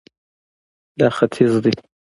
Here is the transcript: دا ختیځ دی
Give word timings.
دا 0.99 1.07
ختیځ 1.17 1.53
دی 1.63 1.73